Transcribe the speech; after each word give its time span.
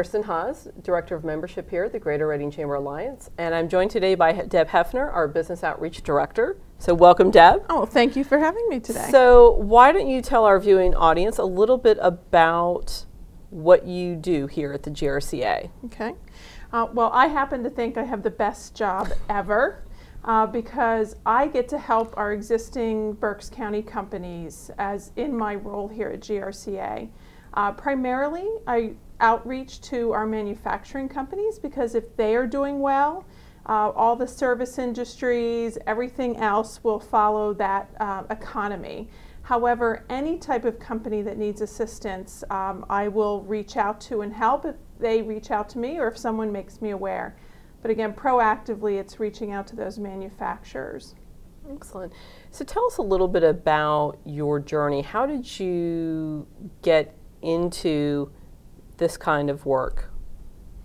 Kirsten 0.00 0.22
Haas, 0.22 0.66
Director 0.82 1.14
of 1.14 1.24
Membership 1.24 1.68
here 1.68 1.84
at 1.84 1.92
the 1.92 1.98
Greater 1.98 2.26
Reading 2.26 2.50
Chamber 2.50 2.76
Alliance, 2.76 3.28
and 3.36 3.54
I'm 3.54 3.68
joined 3.68 3.90
today 3.90 4.14
by 4.14 4.32
Deb 4.32 4.68
Hefner, 4.68 5.12
our 5.12 5.28
Business 5.28 5.62
Outreach 5.62 6.02
Director. 6.02 6.56
So, 6.78 6.94
welcome, 6.94 7.30
Deb. 7.30 7.66
Oh, 7.68 7.84
thank 7.84 8.16
you 8.16 8.24
for 8.24 8.38
having 8.38 8.66
me 8.70 8.80
today. 8.80 9.08
So, 9.10 9.50
why 9.50 9.92
don't 9.92 10.08
you 10.08 10.22
tell 10.22 10.46
our 10.46 10.58
viewing 10.58 10.94
audience 10.94 11.36
a 11.36 11.44
little 11.44 11.76
bit 11.76 11.98
about 12.00 13.04
what 13.50 13.86
you 13.86 14.16
do 14.16 14.46
here 14.46 14.72
at 14.72 14.84
the 14.84 14.90
GRCA? 14.90 15.68
Okay. 15.84 16.14
Uh, 16.72 16.86
well, 16.94 17.10
I 17.12 17.26
happen 17.26 17.62
to 17.64 17.68
think 17.68 17.98
I 17.98 18.04
have 18.04 18.22
the 18.22 18.30
best 18.30 18.74
job 18.74 19.10
ever. 19.28 19.84
Uh, 20.22 20.46
because 20.46 21.16
I 21.24 21.46
get 21.46 21.66
to 21.70 21.78
help 21.78 22.12
our 22.18 22.34
existing 22.34 23.14
Berks 23.14 23.48
County 23.48 23.80
companies 23.82 24.70
as 24.76 25.12
in 25.16 25.34
my 25.34 25.54
role 25.54 25.88
here 25.88 26.08
at 26.08 26.20
GRCA. 26.20 27.08
Uh, 27.54 27.72
primarily, 27.72 28.48
I 28.66 28.94
outreach 29.20 29.80
to 29.82 30.12
our 30.12 30.26
manufacturing 30.26 31.08
companies 31.08 31.58
because 31.58 31.94
if 31.94 32.16
they 32.16 32.34
are 32.34 32.46
doing 32.46 32.80
well, 32.80 33.26
uh, 33.66 33.90
all 33.90 34.16
the 34.16 34.26
service 34.26 34.78
industries, 34.78 35.76
everything 35.86 36.36
else 36.38 36.82
will 36.82 36.98
follow 36.98 37.52
that 37.54 37.90
uh, 38.00 38.24
economy. 38.30 39.08
However, 39.42 40.04
any 40.08 40.38
type 40.38 40.64
of 40.64 40.78
company 40.78 41.22
that 41.22 41.36
needs 41.36 41.60
assistance, 41.60 42.44
um, 42.50 42.84
I 42.88 43.08
will 43.08 43.42
reach 43.42 43.76
out 43.76 44.00
to 44.02 44.22
and 44.22 44.32
help 44.32 44.64
if 44.64 44.76
they 44.98 45.22
reach 45.22 45.50
out 45.50 45.68
to 45.70 45.78
me 45.78 45.98
or 45.98 46.08
if 46.08 46.16
someone 46.16 46.52
makes 46.52 46.80
me 46.80 46.90
aware. 46.90 47.36
But 47.82 47.90
again, 47.90 48.12
proactively, 48.12 48.98
it's 48.98 49.18
reaching 49.18 49.52
out 49.52 49.66
to 49.68 49.76
those 49.76 49.98
manufacturers. 49.98 51.14
Excellent. 51.70 52.12
So 52.50 52.64
tell 52.64 52.86
us 52.86 52.98
a 52.98 53.02
little 53.02 53.28
bit 53.28 53.42
about 53.42 54.18
your 54.24 54.60
journey. 54.60 55.02
How 55.02 55.26
did 55.26 55.60
you 55.60 56.46
get 56.82 57.16
into 57.42 58.30
this 58.96 59.16
kind 59.16 59.50
of 59.50 59.66
work? 59.66 60.10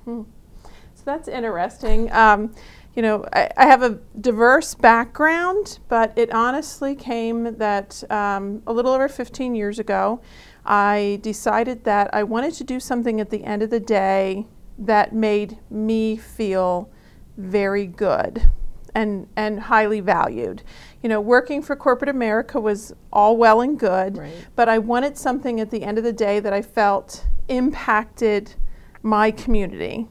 Hmm. 0.04 0.24
So 0.64 1.04
that's 1.06 1.28
interesting. 1.28 2.12
Um, 2.12 2.54
you 2.96 3.02
know, 3.02 3.26
I, 3.34 3.50
I, 3.58 3.66
have 3.66 3.84
a 3.84 4.00
diverse 4.22 4.74
background, 4.74 5.80
but 5.90 6.18
it 6.18 6.34
honestly 6.34 6.96
came 6.96 7.58
that 7.58 8.04
um, 8.10 8.62
a 8.66 8.72
little 8.72 8.94
over 8.94 9.10
15 9.10 9.54
years 9.54 9.80
ago, 9.80 10.22
I 10.66 11.20
decided 11.22 11.84
that 11.84 12.14
I 12.14 12.24
wanted 12.24 12.54
to 12.54 12.64
do 12.64 12.80
something 12.80 13.20
at 13.20 13.30
the 13.30 13.44
end 13.44 13.62
of 13.64 13.70
the 13.70 13.82
day 13.82 14.48
that 14.78 15.14
made 15.14 15.60
me 15.70 16.16
feel 16.16 16.90
very 17.38 17.86
good 17.86 18.50
and, 18.96 19.28
and 19.36 19.60
highly 19.60 20.00
valued. 20.00 20.64
You 21.04 21.10
know, 21.10 21.22
working 21.22 21.62
for 21.62 21.76
corporate 21.76 22.10
America 22.10 22.60
was 22.60 22.94
all 23.14 23.38
well 23.38 23.62
and 23.62 23.78
good, 23.78 24.18
right. 24.18 24.48
but 24.56 24.68
I 24.70 24.80
wanted 24.80 25.18
something 25.18 25.60
at 25.60 25.70
the 25.70 25.84
end 25.84 25.98
of 26.00 26.04
the 26.04 26.14
day 26.14 26.40
that 26.40 26.54
I 26.54 26.62
felt 26.62 27.28
impacted 27.48 28.56
my 29.04 29.30
community. 29.30 30.08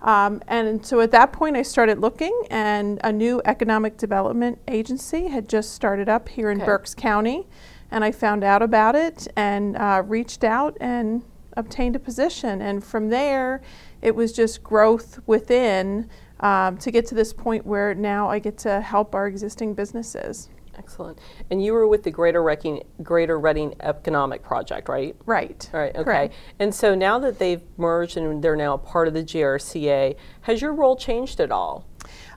Um, 0.00 0.42
and 0.48 0.84
so 0.84 1.00
at 1.00 1.10
that 1.10 1.32
point, 1.32 1.56
I 1.56 1.62
started 1.62 1.98
looking, 1.98 2.32
and 2.50 3.00
a 3.04 3.12
new 3.12 3.42
economic 3.44 3.96
development 3.96 4.58
agency 4.66 5.28
had 5.28 5.48
just 5.48 5.72
started 5.74 6.08
up 6.08 6.28
here 6.28 6.50
in 6.50 6.58
okay. 6.58 6.66
Berks 6.66 6.94
County. 6.94 7.46
And 7.90 8.02
I 8.02 8.10
found 8.10 8.42
out 8.42 8.62
about 8.62 8.94
it 8.94 9.28
and 9.36 9.76
uh, 9.76 10.02
reached 10.06 10.44
out 10.44 10.78
and 10.80 11.22
obtained 11.58 11.94
a 11.94 11.98
position. 11.98 12.62
And 12.62 12.82
from 12.82 13.10
there, 13.10 13.60
it 14.00 14.16
was 14.16 14.32
just 14.32 14.62
growth 14.62 15.20
within 15.26 16.08
um, 16.42 16.76
to 16.78 16.90
get 16.90 17.06
to 17.06 17.14
this 17.14 17.32
point 17.32 17.64
where 17.64 17.94
now 17.94 18.28
I 18.28 18.38
get 18.38 18.58
to 18.58 18.80
help 18.80 19.14
our 19.14 19.26
existing 19.26 19.74
businesses. 19.74 20.48
Excellent. 20.76 21.18
And 21.50 21.62
you 21.62 21.72
were 21.72 21.86
with 21.86 22.02
the 22.02 22.10
Greater 22.10 22.42
Reading, 22.42 22.82
Greater 23.02 23.38
Reading 23.38 23.74
Economic 23.80 24.42
Project, 24.42 24.88
right? 24.88 25.14
Right. 25.26 25.68
All 25.72 25.80
right. 25.80 25.94
Okay. 25.94 26.04
Correct. 26.04 26.34
And 26.58 26.74
so 26.74 26.94
now 26.94 27.18
that 27.18 27.38
they've 27.38 27.62
merged 27.76 28.16
and 28.16 28.42
they're 28.42 28.56
now 28.56 28.78
part 28.78 29.06
of 29.06 29.14
the 29.14 29.22
GRCA, 29.22 30.16
has 30.42 30.62
your 30.62 30.72
role 30.72 30.96
changed 30.96 31.40
at 31.40 31.52
all? 31.52 31.86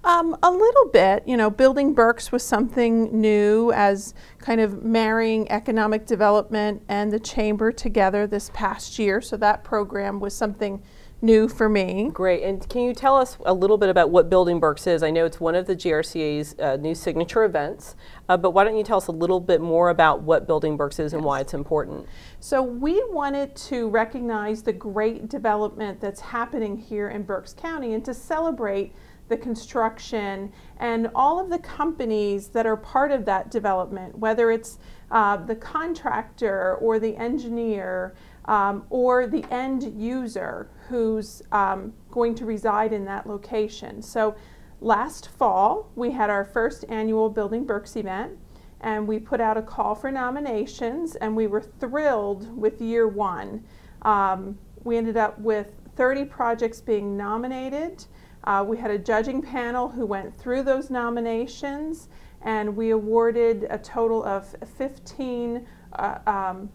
Um, 0.03 0.38
a 0.44 0.51
little 0.51 0.89
bit. 0.89 1.27
You 1.27 1.38
know, 1.38 1.49
building 1.49 1.94
Berks 1.94 2.31
was 2.31 2.44
something 2.44 3.19
new 3.19 3.71
as 3.71 4.13
kind 4.38 4.61
of 4.61 4.83
marrying 4.83 5.49
economic 5.49 6.05
development 6.05 6.83
and 6.88 7.11
the 7.11 7.19
chamber 7.19 7.71
together 7.71 8.27
this 8.27 8.51
past 8.53 8.99
year. 8.99 9.21
So 9.21 9.38
that 9.38 9.63
program 9.63 10.19
was 10.19 10.35
something 10.35 10.83
new 11.21 11.47
for 11.47 11.67
me. 11.69 12.09
Great. 12.13 12.43
And 12.43 12.67
can 12.69 12.81
you 12.81 12.93
tell 12.93 13.15
us 13.15 13.37
a 13.45 13.53
little 13.53 13.77
bit 13.77 13.89
about 13.89 14.09
what 14.09 14.29
Building 14.29 14.59
Berks 14.59 14.85
is? 14.87 15.01
I 15.01 15.11
know 15.11 15.25
it's 15.25 15.39
one 15.39 15.55
of 15.55 15.65
the 15.65 15.75
GRCA's 15.75 16.55
uh, 16.59 16.75
new 16.77 16.93
signature 16.93 17.43
events, 17.43 17.95
uh, 18.29 18.37
but 18.37 18.51
why 18.51 18.63
don't 18.63 18.77
you 18.77 18.83
tell 18.83 18.97
us 18.97 19.07
a 19.07 19.11
little 19.11 19.39
bit 19.39 19.61
more 19.61 19.89
about 19.89 20.21
what 20.21 20.47
Building 20.47 20.77
Berks 20.77 20.99
is 20.99 21.13
and 21.13 21.23
why 21.23 21.39
it's 21.39 21.53
important? 21.53 22.07
So, 22.39 22.61
we 22.61 23.03
wanted 23.09 23.55
to 23.55 23.89
recognize 23.89 24.61
the 24.61 24.73
great 24.73 25.29
development 25.29 25.99
that's 25.99 26.21
happening 26.21 26.77
here 26.77 27.09
in 27.09 27.23
Berks 27.23 27.53
County 27.53 27.93
and 27.93 28.05
to 28.05 28.13
celebrate 28.13 28.93
the 29.27 29.37
construction 29.37 30.51
and 30.77 31.09
all 31.15 31.39
of 31.39 31.49
the 31.49 31.57
companies 31.57 32.49
that 32.49 32.65
are 32.65 32.77
part 32.77 33.11
of 33.11 33.25
that 33.25 33.49
development, 33.49 34.15
whether 34.17 34.51
it's 34.51 34.77
uh, 35.11 35.37
the 35.37 35.55
contractor 35.55 36.75
or 36.75 36.99
the 36.99 37.15
engineer 37.17 38.13
um, 38.45 38.85
or 38.89 39.28
the 39.28 39.45
end 39.51 39.83
user 40.01 40.69
who's 40.88 41.41
um, 41.51 41.94
going 42.11 42.35
to 42.35 42.45
reside 42.45 42.94
in 42.94 43.06
that 43.06 43.28
location. 43.28 44.01
So 44.01 44.35
last 44.81 45.29
fall, 45.29 45.91
we 45.95 46.11
had 46.11 46.29
our 46.29 46.45
first 46.45 46.85
annual 46.89 47.29
Building 47.29 47.66
Berks 47.66 47.95
event, 47.95 48.38
and 48.81 49.07
we 49.07 49.19
put 49.19 49.41
out 49.41 49.57
a 49.57 49.61
call 49.61 49.95
for 49.95 50.11
nominations, 50.11 51.16
and 51.16 51.35
we 51.35 51.47
were 51.47 51.61
thrilled 51.61 52.56
with 52.56 52.81
year 52.81 53.07
one. 53.07 53.63
Um, 54.03 54.57
we 54.83 54.97
ended 54.97 55.17
up 55.17 55.39
with 55.39 55.67
30 55.95 56.25
projects 56.25 56.81
being 56.81 57.17
nominated. 57.17 58.06
Uh, 58.44 58.63
we 58.67 58.77
had 58.77 58.91
a 58.91 59.00
judging 59.00 59.41
panel 59.41 59.89
who 59.89 60.06
went 60.06 60.35
through 60.38 60.62
those 60.62 60.91
nominations, 60.91 62.09
and 62.44 62.75
we 62.75 62.91
awarded 62.91 63.66
a 63.72 63.77
total 63.79 64.23
of 64.23 64.56
15 64.77 65.66
uh, 65.94 66.17
um, 66.27 66.69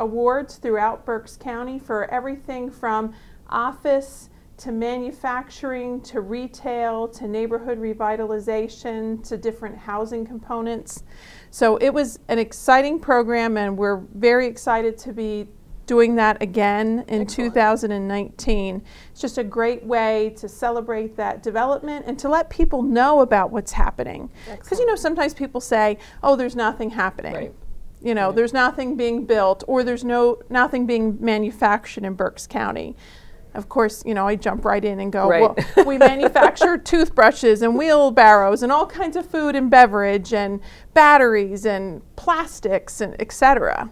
awards 0.00 0.56
throughout 0.56 1.04
Berks 1.04 1.36
County 1.36 1.78
for 1.78 2.10
everything 2.10 2.70
from 2.70 3.14
office 3.48 4.30
to 4.56 4.72
manufacturing 4.72 6.00
to 6.00 6.20
retail 6.20 7.08
to 7.08 7.26
neighborhood 7.26 7.78
revitalization 7.78 9.26
to 9.26 9.36
different 9.36 9.76
housing 9.76 10.24
components. 10.24 11.02
So 11.50 11.76
it 11.78 11.90
was 11.90 12.18
an 12.28 12.38
exciting 12.38 13.00
program, 13.00 13.56
and 13.56 13.76
we're 13.76 13.98
very 14.14 14.46
excited 14.46 14.96
to 14.98 15.12
be 15.12 15.48
doing 15.86 16.16
that 16.16 16.40
again 16.40 17.04
in 17.08 17.22
Excellent. 17.22 17.30
2019. 17.30 18.82
It's 19.10 19.20
just 19.20 19.38
a 19.38 19.44
great 19.44 19.84
way 19.84 20.34
to 20.38 20.48
celebrate 20.48 21.16
that 21.16 21.42
development 21.42 22.06
and 22.06 22.18
to 22.20 22.28
let 22.28 22.48
people 22.48 22.82
know 22.82 23.20
about 23.20 23.50
what's 23.50 23.72
happening. 23.72 24.30
Because 24.50 24.78
you 24.78 24.86
know 24.86 24.96
sometimes 24.96 25.34
people 25.34 25.60
say, 25.60 25.98
"Oh, 26.22 26.36
there's 26.36 26.56
nothing 26.56 26.90
happening." 26.90 27.34
Right. 27.34 27.54
You 28.04 28.14
know, 28.14 28.26
right. 28.26 28.36
there's 28.36 28.52
nothing 28.52 28.96
being 28.96 29.26
built 29.26 29.64
or 29.66 29.82
there's 29.82 30.04
no 30.04 30.38
nothing 30.48 30.86
being 30.86 31.16
manufactured 31.20 32.04
in 32.04 32.14
Berks 32.14 32.46
County 32.46 32.96
of 33.54 33.68
course, 33.68 34.02
you 34.04 34.14
know, 34.14 34.26
I 34.26 34.34
jump 34.34 34.64
right 34.64 34.84
in 34.84 35.00
and 35.00 35.12
go, 35.12 35.28
right. 35.28 35.40
well, 35.76 35.86
we 35.86 35.96
manufacture 35.96 36.76
toothbrushes 36.84 37.62
and 37.62 37.76
wheelbarrows 37.76 38.62
and 38.62 38.72
all 38.72 38.86
kinds 38.86 39.16
of 39.16 39.26
food 39.26 39.54
and 39.54 39.70
beverage 39.70 40.34
and 40.34 40.60
batteries 40.92 41.64
and 41.64 42.02
plastics 42.16 43.00
and 43.00 43.20
etc. 43.20 43.90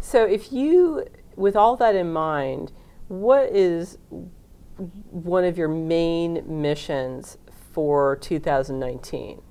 So 0.00 0.24
if 0.24 0.52
you, 0.52 1.06
with 1.36 1.54
all 1.54 1.76
that 1.76 1.94
in 1.94 2.12
mind, 2.12 2.72
what 3.08 3.54
is 3.54 3.98
one 5.10 5.44
of 5.44 5.58
your 5.58 5.68
main 5.68 6.42
missions 6.46 7.36
for 7.72 8.16
2019? 8.16 9.42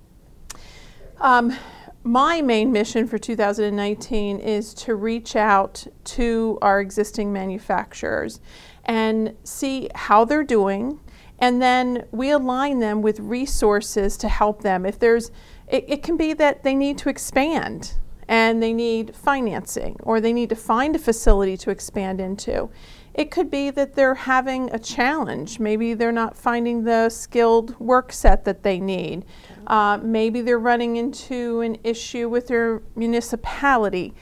Um, 1.19 1.56
my 2.03 2.41
main 2.41 2.71
mission 2.71 3.07
for 3.07 3.17
2019 3.17 4.39
is 4.39 4.73
to 4.73 4.95
reach 4.95 5.35
out 5.35 5.88
to 6.03 6.57
our 6.61 6.81
existing 6.81 7.31
manufacturers 7.31 8.41
and 8.85 9.35
see 9.44 9.89
how 9.95 10.25
they're 10.25 10.44
doing. 10.44 11.00
And 11.39 11.61
then 11.61 12.05
we 12.11 12.29
align 12.29 12.79
them 12.79 13.01
with 13.01 13.19
resources 13.19 14.17
to 14.17 14.27
help 14.27 14.61
them. 14.61 14.85
If 14.85 15.00
there's, 15.00 15.31
it, 15.67 15.85
it 15.88 16.03
can 16.03 16.17
be 16.17 16.33
that 16.33 16.63
they 16.63 16.75
need 16.75 16.97
to 17.00 17.09
expand 17.09 17.94
and 18.27 18.61
they 18.61 18.73
need 18.73 19.15
financing 19.15 19.97
or 20.03 20.19
they 20.19 20.33
need 20.33 20.50
to 20.50 20.55
find 20.55 20.95
a 20.95 21.00
facility 21.00 21.55
to 21.57 21.69
expand 21.69 22.19
into. 22.19 22.69
It 23.13 23.30
could 23.30 23.51
be 23.51 23.69
that 23.69 23.94
they're 23.94 24.15
having 24.15 24.71
a 24.71 24.80
challenge. 24.80 25.60
Maybe 25.60 25.94
they're 25.94 26.12
not 26.12 26.36
finding 26.36 26.83
the 26.83 27.10
skilled 27.10 27.80
work 27.80 28.12
set 28.12 28.44
that 28.45 28.63
they 28.63 28.80
need. 28.80 29.25
Uh, 29.68 30.00
maybe 30.01 30.42
they're 30.42 30.60
running 30.60 30.95
into 30.95 31.62
an 31.62 31.77
issue 31.83 32.27
with 32.27 32.48
their 32.48 32.81
municipality. 32.95 34.13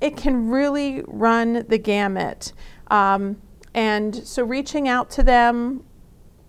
It 0.00 0.16
can 0.16 0.48
really 0.48 1.02
run 1.06 1.64
the 1.68 1.78
gamut. 1.78 2.52
Um, 2.88 3.36
and 3.74 4.14
so 4.14 4.44
reaching 4.44 4.88
out 4.88 5.10
to 5.10 5.22
them, 5.22 5.84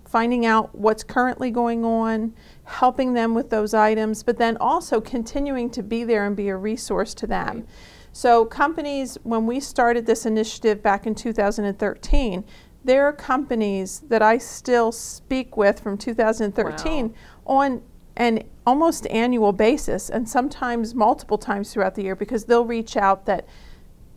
finding 0.07 0.45
out 0.45 0.73
what's 0.73 1.03
currently 1.03 1.51
going 1.51 1.83
on, 1.83 2.33
helping 2.63 3.13
them 3.13 3.35
with 3.35 3.49
those 3.49 3.73
items, 3.73 4.23
but 4.23 4.37
then 4.37 4.57
also 4.57 5.01
continuing 5.01 5.69
to 5.69 5.83
be 5.83 6.03
there 6.03 6.25
and 6.25 6.35
be 6.35 6.49
a 6.49 6.55
resource 6.55 7.13
to 7.13 7.27
them. 7.27 7.57
Right. 7.57 7.67
So, 8.11 8.45
companies, 8.45 9.17
when 9.23 9.45
we 9.45 9.59
started 9.59 10.05
this 10.05 10.25
initiative 10.25 10.81
back 10.81 11.05
in 11.05 11.15
2013, 11.15 12.43
there 12.83 13.05
are 13.05 13.13
companies 13.13 14.01
that 14.07 14.21
I 14.21 14.37
still 14.37 14.91
speak 14.91 15.57
with 15.57 15.79
from 15.79 15.97
2013 15.97 17.13
on 17.45 17.81
an 18.15 18.43
almost 18.65 19.07
annual 19.07 19.53
basis 19.53 20.09
and 20.09 20.27
sometimes 20.27 20.93
multiple 20.93 21.37
times 21.37 21.73
throughout 21.73 21.95
the 21.95 22.03
year 22.03 22.15
because 22.15 22.45
they'll 22.45 22.65
reach 22.65 22.97
out 22.97 23.25
that, 23.25 23.47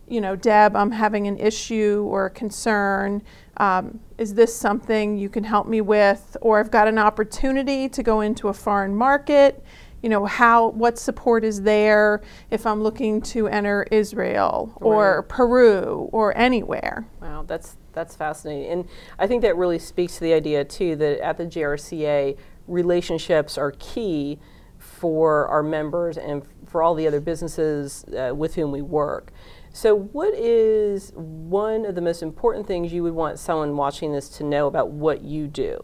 you 0.07 0.19
know, 0.19 0.35
Deb, 0.35 0.75
I'm 0.75 0.91
having 0.91 1.27
an 1.27 1.37
issue 1.37 2.05
or 2.07 2.25
a 2.25 2.29
concern. 2.29 3.21
Um, 3.57 3.99
is 4.17 4.33
this 4.33 4.55
something 4.55 5.17
you 5.17 5.29
can 5.29 5.43
help 5.43 5.67
me 5.67 5.81
with? 5.81 6.35
Or 6.41 6.59
I've 6.59 6.71
got 6.71 6.87
an 6.87 6.97
opportunity 6.97 7.87
to 7.89 8.03
go 8.03 8.21
into 8.21 8.49
a 8.49 8.53
foreign 8.53 8.95
market. 8.95 9.63
You 10.03 10.09
know, 10.09 10.25
how, 10.25 10.67
what 10.69 10.99
support 10.99 11.43
is 11.43 11.63
there 11.63 12.21
if 12.51 12.67
I'm 12.67 12.83
looking 12.83 13.21
to 13.21 13.47
enter 13.47 13.87
Israel 13.89 14.77
or 14.81 15.21
Right. 15.21 15.29
Peru 15.29 16.09
or 16.11 16.37
anywhere? 16.37 17.07
Wow, 17.21 17.45
that's 17.47 17.77
that's 17.93 18.15
fascinating, 18.15 18.71
and 18.71 18.87
I 19.19 19.27
think 19.27 19.41
that 19.43 19.55
really 19.55 19.79
speaks 19.79 20.15
to 20.15 20.21
the 20.21 20.33
idea 20.33 20.65
too 20.65 20.95
that 20.97 21.19
at 21.21 21.37
the 21.37 21.45
GRCA, 21.45 22.37
relationships 22.67 23.57
are 23.57 23.71
key 23.79 24.39
for 24.77 25.47
our 25.47 25.63
members 25.63 26.17
and 26.17 26.43
for 26.65 26.81
all 26.81 26.95
the 26.95 27.07
other 27.07 27.21
businesses 27.21 28.03
uh, 28.05 28.33
with 28.35 28.55
whom 28.55 28.71
we 28.71 28.81
work. 28.81 29.31
So, 29.71 29.95
what 29.95 30.33
is 30.33 31.11
one 31.15 31.85
of 31.85 31.95
the 31.95 32.01
most 32.01 32.21
important 32.21 32.67
things 32.67 32.91
you 32.91 33.03
would 33.03 33.13
want 33.13 33.39
someone 33.39 33.77
watching 33.77 34.11
this 34.11 34.27
to 34.37 34.43
know 34.43 34.67
about 34.67 34.89
what 34.89 35.21
you 35.21 35.47
do? 35.47 35.79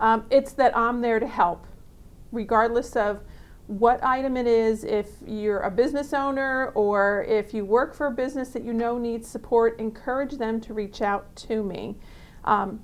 Um, 0.00 0.26
it's 0.30 0.52
that 0.54 0.76
I'm 0.76 1.00
there 1.00 1.20
to 1.20 1.26
help, 1.26 1.66
regardless 2.34 2.96
of 2.96 3.22
what 3.66 4.02
item 4.04 4.36
it 4.36 4.46
is. 4.46 4.84
If 4.84 5.08
you're 5.26 5.60
a 5.60 5.70
business 5.70 6.12
owner 6.12 6.68
or 6.74 7.24
if 7.28 7.54
you 7.54 7.64
work 7.64 7.94
for 7.94 8.06
a 8.08 8.10
business 8.10 8.50
that 8.50 8.62
you 8.62 8.72
know 8.72 8.98
needs 8.98 9.28
support, 9.28 9.78
encourage 9.80 10.32
them 10.32 10.60
to 10.62 10.74
reach 10.74 11.00
out 11.00 11.34
to 11.36 11.62
me. 11.62 11.96
Um, 12.44 12.82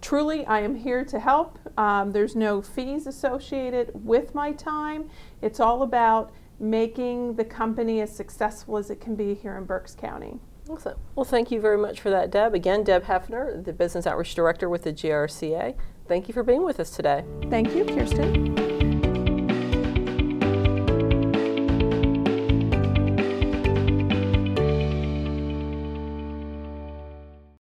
truly, 0.00 0.44
I 0.46 0.60
am 0.60 0.74
here 0.74 1.04
to 1.04 1.20
help. 1.20 1.58
Um, 1.78 2.12
there's 2.12 2.34
no 2.34 2.60
fees 2.60 3.06
associated 3.06 3.90
with 3.94 4.34
my 4.34 4.52
time. 4.52 5.10
It's 5.42 5.60
all 5.60 5.82
about 5.82 6.32
making 6.58 7.34
the 7.36 7.44
company 7.44 8.00
as 8.00 8.14
successful 8.14 8.78
as 8.78 8.90
it 8.90 9.00
can 9.00 9.14
be 9.14 9.34
here 9.34 9.56
in 9.56 9.64
Berks 9.64 9.94
County. 9.94 10.40
Excellent. 10.70 10.98
Well, 11.14 11.24
thank 11.24 11.50
you 11.50 11.60
very 11.60 11.78
much 11.78 12.00
for 12.00 12.10
that, 12.10 12.30
Deb. 12.30 12.54
Again, 12.54 12.82
Deb 12.82 13.04
Hefner, 13.04 13.62
the 13.64 13.72
Business 13.72 14.06
Outreach 14.06 14.34
Director 14.34 14.68
with 14.68 14.82
the 14.82 14.92
GRCA. 14.92 15.76
Thank 16.08 16.28
you 16.28 16.34
for 16.34 16.42
being 16.42 16.64
with 16.64 16.78
us 16.80 16.90
today. 16.90 17.24
Thank 17.50 17.74
you, 17.74 17.84
Kirsten. 17.84 18.75